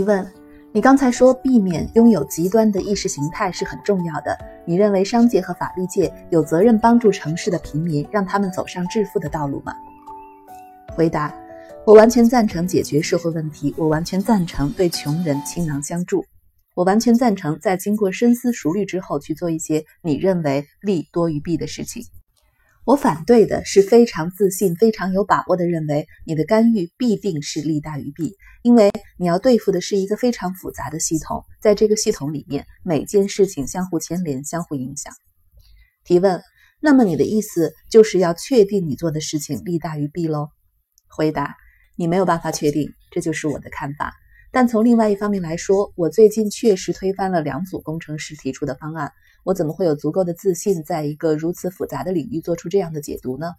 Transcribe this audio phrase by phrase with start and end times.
[0.00, 0.26] 提问：
[0.72, 4.34] 你刚才说避免拥有极端的意识形态是很重要的，
[4.64, 9.74] 你认为商界和法律界有责任帮助城市的平民，让他们走上致富的道路吗？
[10.96, 11.34] 回答：
[11.84, 16.24] 我完全赞成解决社会问题，我完全赞成对穷人倾囊相助，
[16.74, 22.02] 我完全赞成在经过深思熟虑之后去做一些你认为利多于弊的事情。
[22.84, 35.12] 我反对的是非常自信、非常有把握的认为你的干预必定是利大于弊，因为你要对付的是一个非常复杂的系统，在这个系统里面，每件事情相互牵连、相互影响。
[36.04, 36.42] 提问：
[36.80, 40.48] 那么你的意思就是要确定你做的事情利大于弊喽？
[41.06, 41.56] 回答：
[41.96, 44.14] 你没有办法确定，这就是我的看法。
[44.52, 49.12] 但从另外一方面来说，我最近确实推翻了两组工程师提出的方案。
[49.44, 53.54] 我怎么会有足够的自信，在一个如此复杂的领域做出这样的解读呢？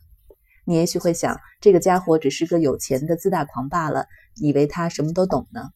[0.65, 5.69] 你也许会想，这个家伙只是个有钱的自大狂罢了，以为他什么都懂呢？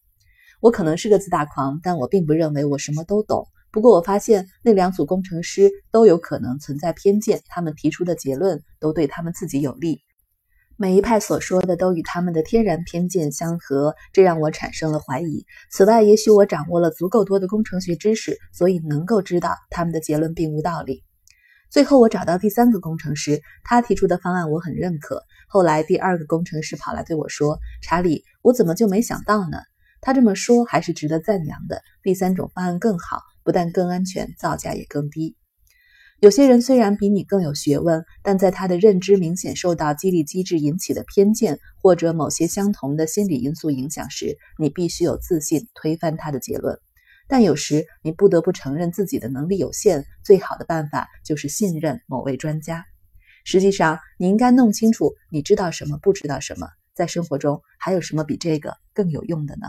[0.60, 3.48] 我可能是个自大狂，但我并不认为我什么都懂。
[3.72, 10.02] 不过我发现那两组工程师都有可能存在偏见，他们提出的结论都对他们自己有利。
[10.78, 15.46] 每一派所说的都与他们的天然偏见相合，这让我产生了怀疑。
[15.72, 21.04] 此外，也许我掌握了足够多的工程学知识，所以能够知道他们的结论并无道理。
[21.70, 25.24] 最后，我找到第三个工程师，他提出的方案我很认可。
[25.48, 29.58] 后来，第二个工程师跑来对我说：“查理，我怎么就没想到呢？”
[30.02, 31.82] 他这么说还是值得赞扬的。
[32.04, 35.38] 第三种方案更好，不但更安全，造价也更低。
[36.26, 46.80] 有些人虽然比你更有学问，但在他的认知明显受到激励机制引起的偏见或者某些相同的心理因素影响时，你必须有自信推翻他的结论。
[47.28, 52.84] 但有时你不得不承认自己的能力有限，最好的办法就是信任某位专家。
[53.44, 56.68] 实际上，你应该弄清楚你知道什么，不知道什么。
[56.96, 59.68] 在生活中还有什么比这个更有用的呢？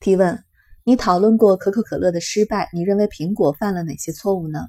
[0.00, 0.42] 提问。
[0.88, 4.68] 你讨论过可口可乐的失败，你认为苹果犯了哪些错误呢？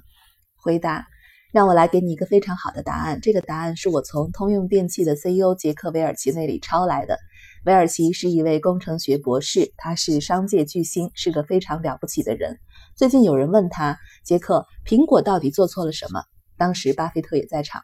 [0.60, 1.06] 回答：
[1.52, 3.20] 让我来给你一个非常好的答案。
[3.20, 7.18] 这个答案是我从通用电气的 CEO 杰克韦尔奇那里抄来的。
[7.64, 12.58] 韦尔奇是一位工程学博士，他是商界巨星，是个非常了不起的人。
[12.96, 16.22] 最近有人问他：杰克，苹果到底做错了什么？
[16.56, 17.82] 当时巴菲特也在场。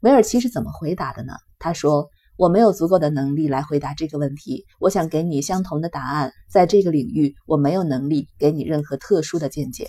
[0.00, 1.32] 韦尔奇是怎么回答的呢？
[1.58, 2.08] 他说。
[2.38, 4.64] 我没有足够的能力来回答这个问题。
[4.80, 9.86] 我想给你相同的答案，在这个领域，我没有能力给你任何特殊的见解。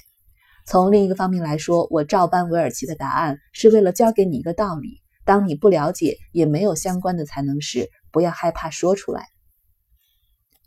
[0.65, 9.25] 从另一个方面来说，我照搬韦尔奇的答案，是为了教给你一个道理：当你不了解也没有相关的才能时，不要害怕说出来。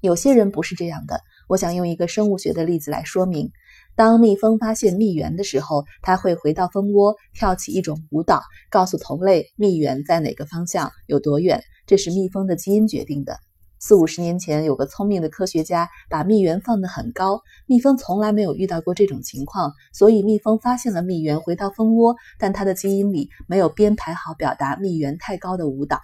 [0.03, 1.21] 有些人不是这样的。
[1.49, 3.51] 我想用一个生物学的例子来说明：
[3.95, 11.63] 当蜜蜂发现蜜源的时候，它会回到蜂窝，跳起一种舞蹈，告诉同类蜜源在哪个方向，有多远。
[11.87, 13.39] 这是蜜蜂的基因决定的。
[13.79, 26.01] 四五十年前，有个聪明的科学家把蜜源放得很高，蜜蜂从来没有遇到过这种情况，所以蜜蜂发现了蜜源，回到蜂窝，但它的基因里没有编排好表达蜜源太高的舞蹈。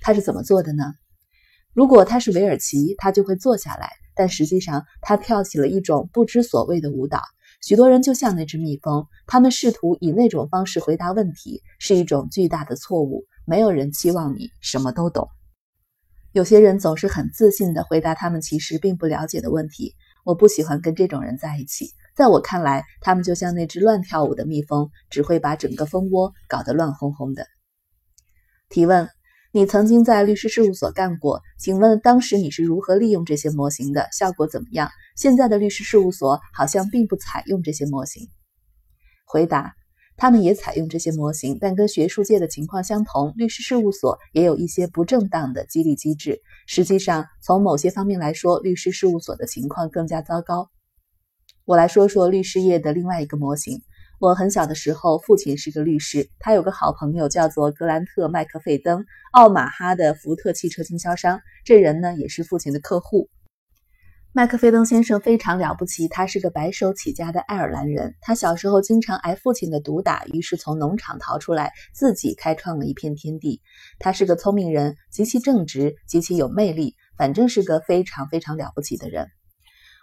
[0.00, 0.84] 他是怎么做的呢？
[1.72, 7.20] 如果他是韦尔奇，他就会坐下来，但实际上他跳起了一种不知所谓的舞蹈。
[7.60, 13.24] 许多人就像那只蜜蜂，他们试图以那种方式回答问题，是一种巨大的错误。
[13.44, 15.28] 没有人期望你什么都懂。
[16.36, 19.94] 有些人总是很自信地回答他们其实并不了解的问题。
[20.22, 21.94] 我不喜欢跟这种人在一起。
[22.14, 27.46] 在我看来，他们就像那只乱跳舞的蜜蜂，只会把整个蜂窝搞得乱哄哄的。
[28.68, 29.08] 提问：
[29.50, 34.06] 你曾经在律师事务所干过，请问当时你是如何利用这些模型的？
[34.12, 34.90] 效果怎么样？
[35.16, 38.28] 现在的律师事务所好像并不采用这些模型。
[39.24, 39.72] 回答。
[40.16, 46.40] 他们也采用这些模型，但跟学术界的情况相同，律师事务所也有一些不正当的激励机制。
[46.66, 50.70] 实际上，从某些方面来说，律师事务所的情况更加糟糕。
[51.64, 53.82] 我来说说律师业的另外一个模型。
[54.18, 61.38] 我很小的时候，父亲是个律师，他有个好朋友叫做格兰特·麦克费登，奥马哈的福特汽车经销商。
[61.66, 63.28] 这人呢，也是父亲的客户。
[64.36, 68.14] 麦克菲登先生非常了不起，他是个白手起家的爱尔兰人。
[68.20, 73.62] 他小时候经常挨父亲的毒打，于是从农场逃出来，自己开创了一片天地。
[73.98, 79.28] 他是个聪明人，极其正直，极其有魅力，反正是个非常非常了不起的人。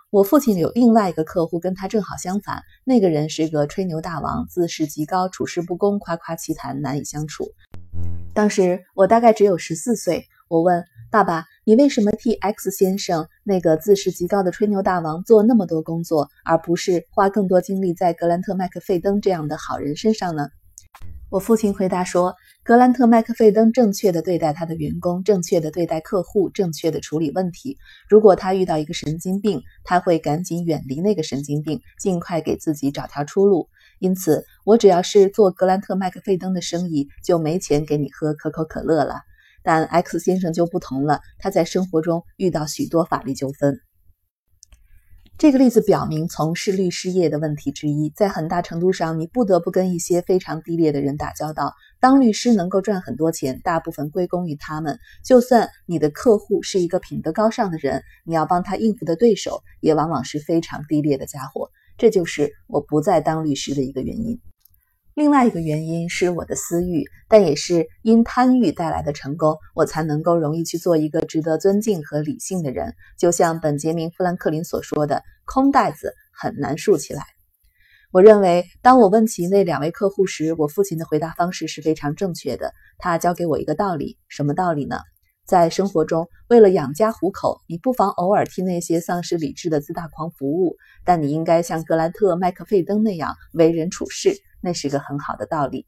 [0.10, 7.52] 我父亲有另外一个客户，跟他正好相反，那个人是个吹牛大王，自视极高，处事不公，夸夸其谈，难以相处。
[8.34, 10.84] 当时我大概只有十四岁，我问。
[11.14, 20.48] 爸爸，你为什么替 X 先生那个自视极高的吹牛大王做那么多工作，而不是花更多精力在格兰特·麦克费登这样的好人身上呢？
[21.30, 22.34] 我父亲回答说
[22.66, 27.78] ：“格兰特·麦克费登正确的对待他的员工，正确的对待客户，正确的处理问题。
[28.10, 33.70] 如果他遇到一个神经病，他会赶紧远离那个神经病，尽快给自己找条出路。
[34.00, 39.22] 因此，我只要是做格兰特·麦克费登的生意，就没钱给你喝可口可乐了。
[39.64, 43.80] 但 X 先生就不同了，他在生活中遇到许多法律纠纷。”
[45.36, 51.74] 这个例子表明，从事律师业的问题之一，在很大程度上，你不得不跟一些非常低劣的人打交道。
[52.00, 55.00] 当律师能够赚很多钱，大部分归功于他们。
[55.26, 61.72] 就算你的客户是一个品德高尚的人，你要帮他应付的对手也往往是非常低劣的家伙。
[61.98, 64.40] 这就是我不再当律师的一个原因。
[65.16, 72.96] 另外一个原因是我的私欲，但也是因贪欲带来的成功，我才能够容易去做一个值得尊敬和理性的人。
[73.20, 77.22] 就像本杰明·富兰克林所说的：“空袋子很难竖起来。”
[78.12, 82.74] 我认为，当我问起那两位客户时，我父亲的回答方式是非常正确的。
[82.98, 84.98] 他教给我一个道理，什么道理呢？
[85.46, 90.76] 在生活中，为了养家糊口，你不妨偶尔替那些丧失理智的自大狂服务，
[91.06, 94.36] 但你应该像格兰特·麦克费登那样为人处事。
[94.64, 95.86] 那是个很好的道理，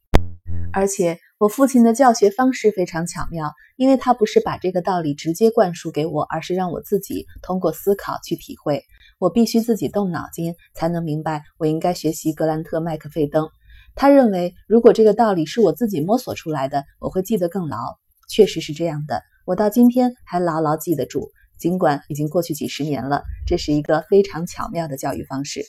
[0.74, 8.84] 而且我父亲的教学方式非常巧妙，因为他不是把这个道理直接灌输给我，而是让我自己通过思考去体会。
[9.18, 13.48] 我必须自己动脑筋，才能明白我应该学习格兰特·麦克费登。
[13.96, 17.78] 他认为，如果这个道理是我自己摸索出来的，我会记得更牢。
[18.28, 23.24] 确实是这样的，我到今天还牢牢记得住，尽管已经过去几十年了。
[23.48, 25.62] 这是一个非常巧妙的教育方式。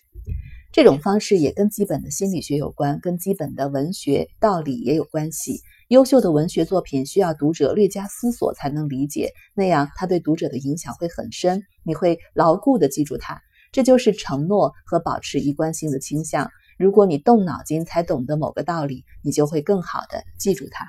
[0.76, 5.62] 这种方式也跟基本的心理学有关，跟基本的文学道理也有关系。
[5.88, 13.40] 优秀的文学作品需要读者略加思索才能理解，那样他对读者的影响会很深，你会牢固地记住它。
[13.72, 16.50] 这就是承诺和保持一贯性的倾向。
[16.76, 20.84] 如果你动脑筋才懂得某个道理，你就会更好地记住它。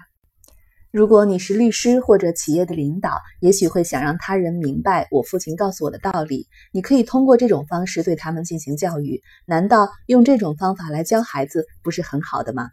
[0.97, 6.47] 如果你是律师或者企业的领导，也许会想让他人明白我父亲告诉我的道理。
[6.71, 9.21] 你可以通过这种方式对他们进行教育。
[9.45, 12.71] 难道用这种方法来教孩子不是很好的吗？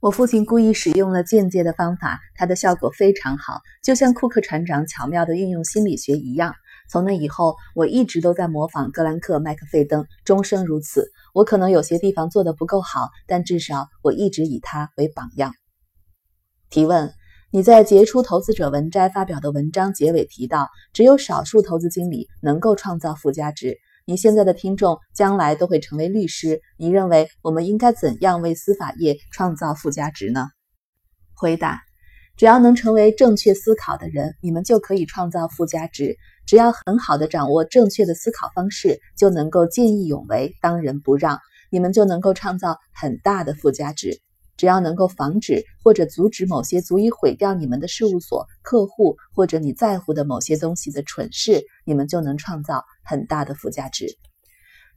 [0.00, 6.54] 我父亲故意使用了间接的方法，它的效果非常好，就像库克船长巧妙地运用心理学一样。
[6.88, 11.10] 从那以后，我一直都在模仿格兰克·麦克费登，终生如此。
[11.34, 15.52] 我可能有些地方做得不够好，但至少我一直以他为榜样。
[16.70, 17.12] 提问。
[17.52, 23.76] 你在杰出投资者文摘发表的文章结尾提到，只有少数投资经理能够创造附加值。
[24.04, 30.46] 你现在的听众将来都会成为律师，你认为我们应该怎样为司法业创造附加值呢？
[31.34, 31.80] 回答：
[32.36, 36.16] 只要能成为正确思考的人，你们就可以创造附加值。
[36.46, 44.20] 只要很好的掌握正确的思考方式，就能够见义勇为、当仁不让，你们就能够创造很大的附加值。
[44.60, 54.18] 只要能够防止或者阻止某些足以毁掉你们的事务所、客户或者你在乎的某些东西的蠢事，你们就能创造很大的附加值。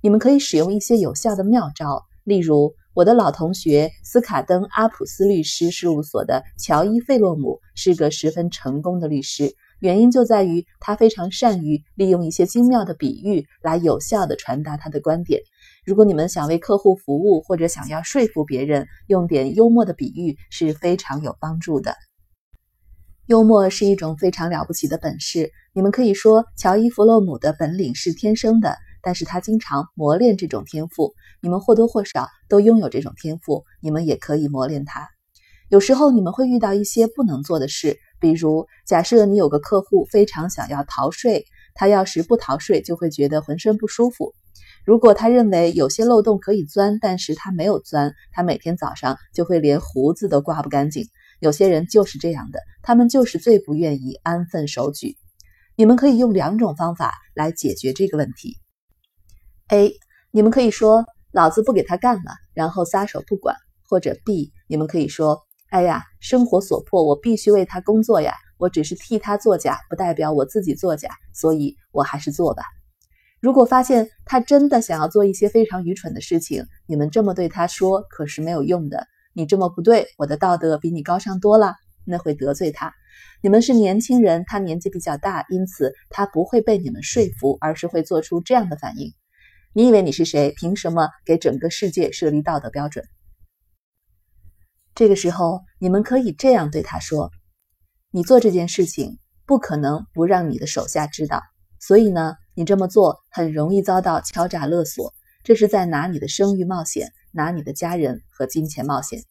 [0.01, 15.42] 你们可以使用一些有效的妙招，例如我的老同学斯卡登阿普斯律师事务所的乔伊费洛姆是个十分成功的律师，原因就在于他非常善于利用一些精妙的比喻来有效地传达他的观点。
[15.85, 21.96] 如果你们想为客户服务，或者想要说服别人，用点幽默的比喻是非常有帮助的。
[23.27, 25.51] 幽默是一种非常了不起的本事。
[25.74, 31.13] 你们可以说，乔伊·弗洛姆的本领是天生的，但是他经常磨练这种天赋。
[31.41, 35.10] 你们或多或少都拥有这种天赋，你们也可以磨练它。
[35.69, 44.34] 有时候你们会遇到一些不能做的事，比如，假设你有个客户非常想要逃税，他要是不逃税，就会觉得浑身不舒服。
[44.86, 51.06] 如果他认为有些漏洞可以钻，但是他没有钻，他每天早上就会连胡子都刮不干净。
[51.40, 55.16] 有些人就是这样的，他们就是最不愿意安分守矩。
[55.75, 58.58] 你们可以用两种方法来解决这个问题
[59.70, 59.94] ：A，
[60.32, 63.56] 你们可以说“老子不给他干了”，然后撒手不管；
[63.90, 72.63] 或者 B，你们可以说“哎呀，生活所迫，我必须为他工作呀，我只是替他作假，不代表我自己作假，所以我还是做吧。”
[73.43, 79.05] 如果发现他真的想要做一些非常愚蠢的事情，你们这么对他说可是没有用的。
[79.33, 82.93] 你这么不对，我的道德比你高尚多了，那会得罪他。
[83.41, 89.12] 你们是年轻人，他年纪比较大，因此他不会被你们说服，而是会做出这样的反应。
[89.73, 90.53] 你以为你是谁？
[90.55, 93.03] 凭什么给整个世界设立道德标准？
[94.95, 97.29] 这个时候，你们可以这样对他说
[98.09, 101.41] ：“你做这件事情不可能不让你的手下知道，
[101.77, 109.24] 所以呢？”你这么做很容易遭到敲诈勒索，这是在拿你的声誉冒险，拿你的家人和金钱冒险。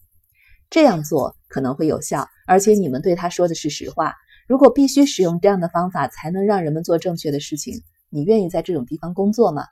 [0.71, 4.15] 这样做可能会有效，而且你们对他说的是实话。
[4.49, 9.65] 如果必须使用这样的方法才能让人们做正确的事情，你愿意在这种地方工作吗？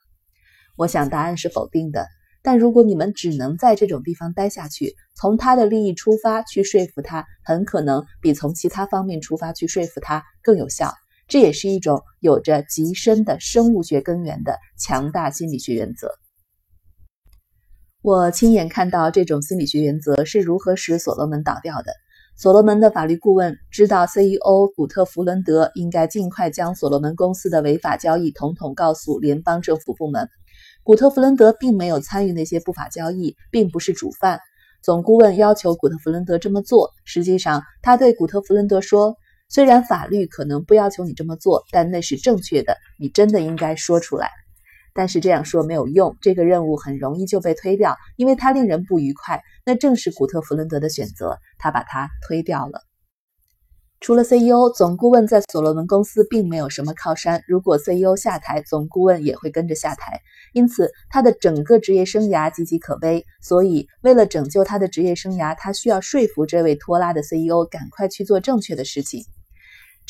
[0.77, 2.07] 我想答案是否定的。
[2.43, 10.95] 但如果你们只能在这种地方待下去，从他的利益出发去说服他，很可能比从其他方面出发去说服他更有效。
[11.31, 16.13] 这也是一种有着极深的生物学根源的强大心理学原则。
[18.03, 21.93] 我亲眼看到这种心理学原则是如何使所罗门倒掉的。
[22.37, 30.29] 所罗门的法律顾问知道 CEO 古特弗伦德应该尽快将所罗门公司的违法交易统统告诉联邦政府部门。
[30.83, 34.41] 古特弗伦德并没有参与那些不法交易，并不是主犯。
[34.83, 36.91] 总顾问要求古特弗伦德这么做。
[37.05, 39.15] 实际上，他对古特弗伦德说
[39.51, 42.79] ：“虽然法律可能不要求你这么做，但那是正确的。
[42.99, 44.31] 你真的应该说出来。”
[44.93, 49.41] 但是这样说没有用，这个任务很容易就被推掉，因为它令人不愉快。
[49.65, 52.83] 那正是古特弗伦德的选择，他把它推掉了。
[54.01, 57.45] 除了 CEO，总顾问在所罗门公司并没有什么靠山。
[57.47, 60.21] 如果 CEO 下台，总顾问也会跟着下台。
[60.55, 63.25] 因此，他的整个职业生涯岌岌可危。
[63.41, 69.23] 所以，为了拯救他的职业生涯，他需要说服这位拖拉的 CEO 赶快去做正确的事情。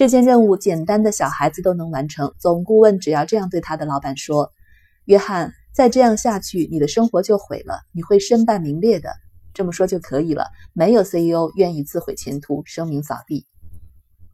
[0.00, 2.32] 这件任务，简单的小孩子都能完成。
[2.38, 4.50] 总顾问只要这样对他的老板说
[5.04, 9.10] ：“约翰，再这样下去，你的生活就毁了，你会身败名裂的。”
[9.52, 10.46] 这么说就可以了。
[10.72, 13.46] 没有 CEO 愿意自毁前途，声名扫地。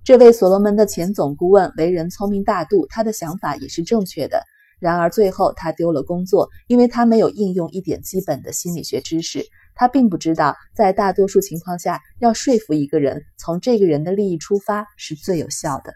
[0.04, 4.44] 这位所罗门的前总顾问为人聪明大度，他的想法也是正确的。
[4.78, 9.44] 然而最后他丢了工作，因为他没有应用一点基本的心理学知识。
[9.76, 15.92] 他并不知道，在大多数情况下，要说服一个人从这个人的利益出发是最有效的。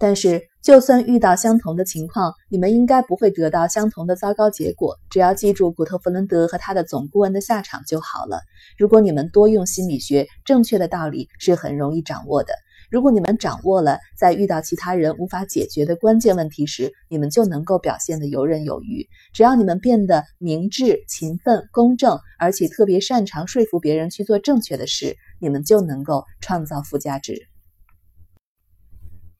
[0.00, 4.96] 但是，就算遇到相同的情况，你们应该不会得到相同的糟糕结果。
[5.10, 8.40] 只要记住古特弗伦德和他的总顾问的下场就好了。
[8.78, 12.52] 如果你们多用心理学，正确的道理是很容易掌握的。
[12.90, 19.06] 如果你们掌握了，在遇到其他人无法解决的关键问题时，你们就能够表现得游刃有余。
[19.32, 27.46] 只要你们变得明智、勤奋、公正，而且特别擅长说服别人去做正确的事，你们就能够创造附加值。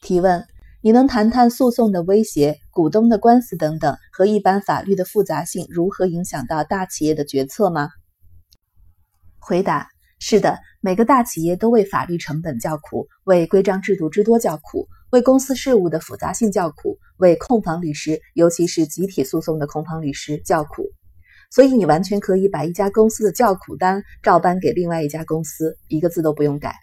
[0.00, 0.44] 提问：
[0.82, 7.88] 你能谈谈诉讼的威胁、股东的官司等等和一般法律的复杂性如何影响到大企业的决策吗？
[9.38, 9.88] 回答：
[10.20, 20.90] 是的，每个大企业都为法律成本叫苦，为规章制度之多叫苦，为公司事务的复杂性叫苦，为控方律师，尤其是集体诉讼的控方律师叫苦。
[21.50, 26.74] 所以，你完全可以把一家公司的叫苦单照搬给另外一家公司，一个字都不用改。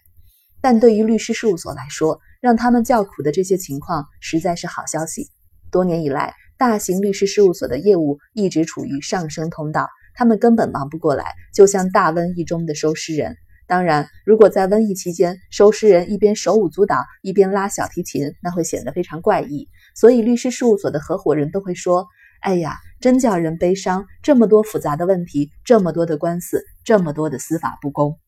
[0.62, 5.28] 但对于律师事务所来说，让他们叫苦的这些情况实在是好消息。
[5.70, 13.36] 多年以来，大型律师事务所的业务一直处于上升通道，他们根本忙不过来，就像大瘟疫中的收尸人。
[13.68, 19.68] 当然，如果在瘟疫期间，收尸人一边手舞足蹈，一边拉小提琴，那会显得非常怪异。
[19.94, 22.06] 所以，律师事务所的合伙人都会说
[22.40, 24.06] ：“哎呀，真叫人悲伤！
[24.22, 28.18] 这么多复杂的问题，这么多的官司，这么多的司法不公。”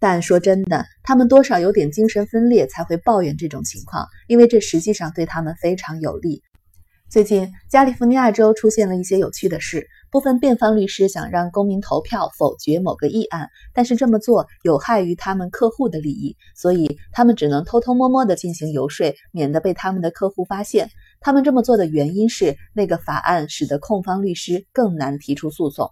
[0.00, 6.42] 但说真的，他们多少有点精神分裂，才会抱怨这种情况，因为这实际上对他们非常有利。
[7.08, 20.88] 最近，加利福尼亚州出现了一些有趣的事：部分辩方律师想让公民投票否决某个议案，但是这么做有害于他们客户的利益，所以他们只能偷偷摸摸地进行游说，免得被他们的客户发现。
[21.20, 25.90] 他们这么做的原因是，那个法案使得控方律师更难提出诉讼。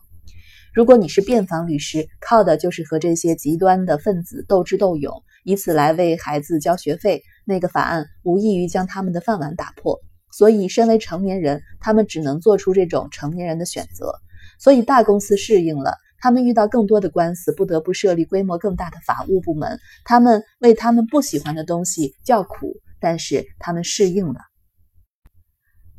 [0.72, 7.22] 如果你是辩方律师，靠的就是和这些极端的分子斗智斗勇，以此来为孩子交学费。
[7.44, 10.00] 那个法案无异于将他们的饭碗打破。
[10.36, 14.12] 所以，身为成年人，他们只能做出这种成年人的选择。
[14.58, 19.80] 所以，大公司适应了，他们遇到更多的官司，不得不设立规模更大的法务部门。
[20.04, 24.40] 他们为他们不喜欢的东西叫苦，但是他们适应了。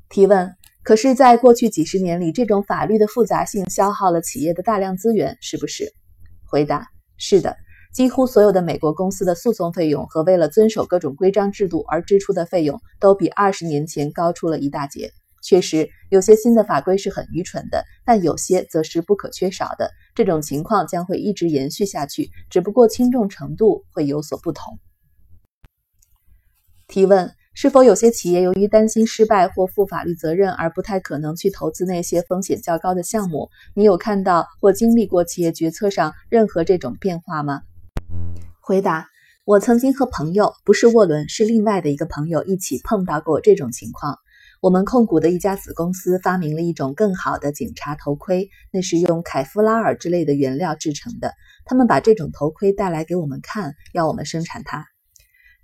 [0.08, 0.54] 提问。
[0.84, 5.92] 可是，在过去几十年里，这种法律的复杂性消耗了企业的大量资源，是不是？
[6.46, 7.58] 回答：是的。
[7.94, 15.12] 几乎所有的美国公司的诉讼费用和为了遵守各种规章制度而支出的费用，都比二十年前高出了一大截。
[15.42, 19.92] 确实，有些新的法规是很愚蠢的，但有些则是不可缺少的。
[20.14, 24.80] 这种情况将会一直延续下去，只不过轻重程度会有所不同。
[26.88, 27.32] 提问。
[27.60, 33.50] 是否有些企业由于担心失败或负法律责任而不太可能去投资那些风险较高的项目？
[33.74, 37.64] 你有看到或经历过企业决策上任何这种变化吗？
[38.68, 39.08] 回答：
[39.46, 44.18] 我曾经和朋友，不是沃伦，是另外的一个朋友一起碰到过这种情况。
[44.60, 51.32] 我们控股的一家子公司发明了一种更好的警察头盔，那是用凯夫拉尔之类的原料制成的。
[51.64, 54.86] 他们把这种头盔带来给我们看，要我们生产它。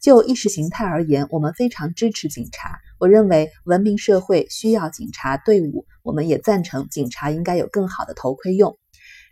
[0.02, 2.80] 就意识形态而言，我们非常支持警察。
[3.00, 8.78] 我认为文明社会需要警察队伍，我们也赞成警察应该有更好的头盔用。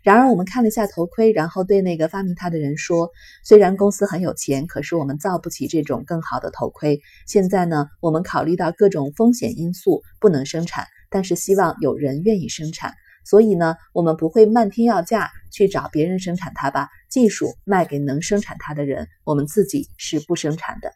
[0.02, 3.10] 然而，我们看了一下头盔，然后对那个发明它的人说
[3.44, 7.00] ：“虽然公司很有钱，可是我们造不起这种更好的头盔。
[7.24, 12.94] 现在呢，我们考虑到各种风险因素，不能生产，但是希望有人愿意生产。
[13.24, 16.88] 所以呢，我们不会漫天要价去找别人生产它吧？
[17.08, 20.90] 技术卖给能生产它的人，我们自己是不生产的。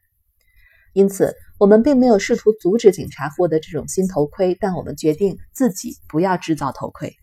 [0.94, 7.14] 因此，我们并没有试图阻止警察获得这种新头盔，但我们决定自己不要制造头盔。”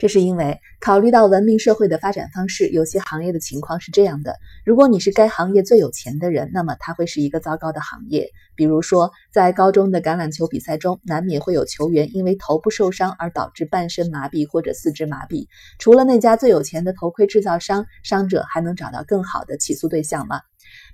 [0.00, 8.30] 这是因为考虑到文明社会的发展方式，有些行业的情况是这样的：如果你是该行业最有钱的人，那么它会是一个糟糕的行业。
[8.56, 15.48] 比如说，在高中的橄榄球比赛中，难免会有球员因为头部受伤而导致半身麻痹或者四肢麻痹。
[15.78, 20.40] 除了那家最有钱的头盔制造商，伤者还能找到更好的起诉对象吗？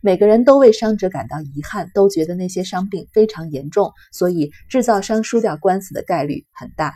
[0.00, 6.92] 每个人都为伤者感到遗憾，都觉得那些伤病非常严重，所以制造商输掉官司的概率很大。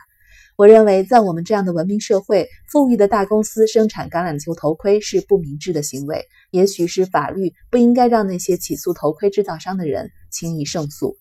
[0.61, 6.27] 我认为，在我们这样的文明社会，富裕的大公司生产橄榄球头盔是不明智的行为。
[6.51, 11.17] 也许是法律不应该让那些起诉头盔制造商的人轻易胜诉。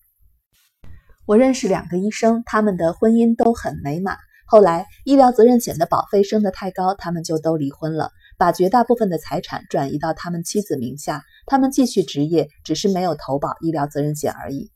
[1.26, 4.18] 我认识两个医生，他们的婚姻都很美满。
[4.46, 11.24] 后来，医疗责任险的保费升得太高，他们就都离婚了，把绝大部分的财产转移到他们妻子名下。
[11.46, 14.70] 他们继续执业，只是没有投保医疗责任险而已。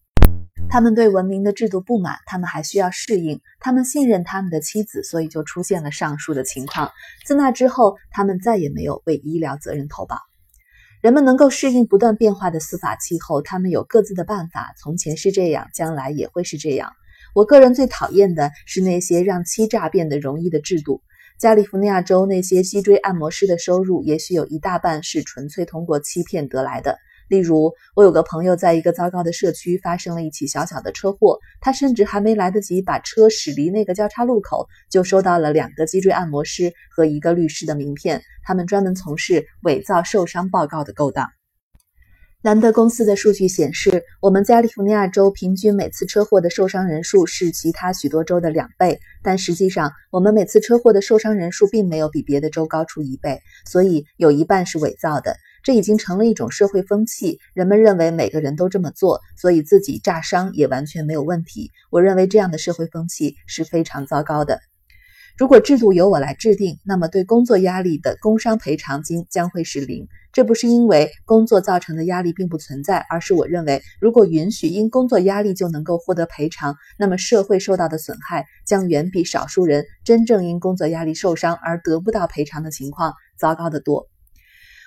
[0.74, 3.40] 他们对文明的制度不满，他们还需要适应。
[3.60, 6.90] 他们信任他们的妻子，所以就出现了上述的情况。
[7.28, 10.18] 自那之后，他们再也没有为医疗责任投保。
[11.00, 14.74] 人们能够适应不断变化的司法气候，他们有各自的办法。
[14.82, 16.92] 从前是这样，将来也会是这样。
[17.36, 21.04] 我个人最讨厌的是那些让欺诈变得容易的制度。
[21.38, 26.98] 加利福尼亚州那些脊椎按摩师的收入，也许有一大半是纯粹通过欺骗得来的。
[27.34, 41.28] 例如，我有个朋友在一个糟糕的社区发生了一起小小的车祸，他甚至还没来得及把车驶离那个交叉路口，就收到了两个脊椎按摩师和一个律师的名片，他们专门从事伪造受伤报告的勾当。
[42.44, 55.36] 兰德公司的数据显示，我们加利福尼亚州平均每次车祸的受伤人数是其他许多州的两倍，但实际上，我们每次车祸的受伤人数并没有比别的州高出一倍，所以有一半是伪造的。
[55.64, 61.72] 这已经成了一种社会风气，人们认为每个人都这么做，所以自己炸伤也完全没有问题。
[61.90, 64.60] 我认为这样的社会风气是非常糟糕的。
[65.36, 70.08] 如果制度由我来制定，那么对工作压力的工伤赔偿金将会是零。
[70.32, 84.08] 这不是因为工作造成的压力并不存在，而是我认为，如果允许因工作压力就能够获得赔偿，那么社会受到的损害将远比少数人真正因工作压力受伤而得不到赔偿的情况糟糕得多。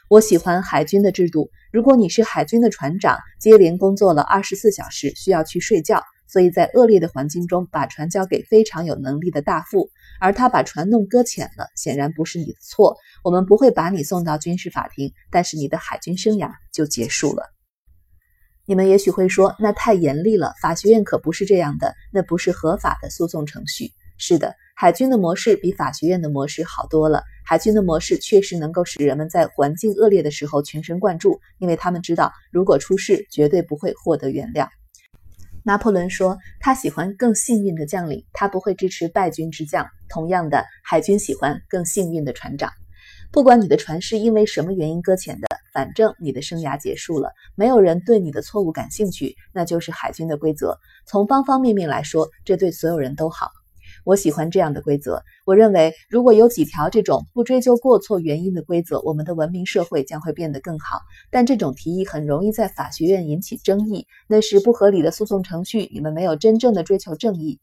[0.08, 1.50] 我喜欢海军的制度。
[1.72, 9.90] 如果你是海军的船长，接连工作了二十四小时，需要去睡觉，所以在恶劣的环境中把船交给非常有能力的大副，
[10.20, 12.96] 而他把船弄搁浅了，显然不是你的错。
[13.24, 17.42] 我们不会把你送到军事法庭，但是你的海军生涯就结束了。
[18.64, 20.54] 你们也许会说，那太严厉了。
[20.62, 23.90] 法学院可不是这样的，那不是合法的诉讼程序。
[24.18, 27.24] 是的，海军的模式比法学院的模式好多了。
[27.48, 34.66] 海军的模式确实能够使人们在环境恶劣的时候全神贯注，因为他们知道如果出事绝对不会获得原谅。
[35.62, 39.86] 拿破仑说，他喜欢更幸运的将领，他不会支持败军之将。
[40.08, 42.72] 同样的，海军喜欢更幸运的船长。
[43.30, 50.76] 不管你的船是因为什么原因搁浅的，反正你的生涯结束了，没有人对你的错误感兴趣，那就是海军的规则。
[51.06, 53.50] 从方方面面来说，这对所有人都好。
[54.06, 55.24] 我喜欢这样的规则。
[55.44, 61.00] 我认为，如果有几条这种不追究过错原因的规则，我们的文明社会将会变得更好。
[61.28, 65.90] 但这种提议很容易在法学院引起争议，那是不合理的诉讼程序。
[65.92, 67.58] 你们没有真正的追求正义。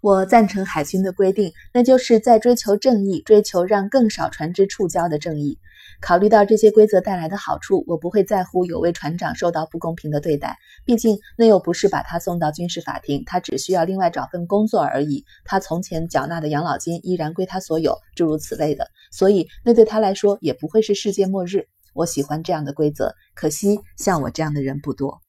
[0.00, 5.60] 我赞成海军的规定，那就是在追求正义，追求让更少船只触礁的正义。
[6.02, 10.58] 考虑到这些规则带来的好处，我不会在乎有位船长受到不公平的对待。
[10.84, 15.24] 毕竟那又不是把他送到军事法庭，他只需要另外找份工作而已。
[15.44, 18.88] 他从前缴纳的养老金依然归他所有，诸如此类的。
[19.12, 21.68] 所以那对他来说也不会是世界末日。
[21.94, 25.21] 我喜欢这样的规则，可惜像我这样的人不多。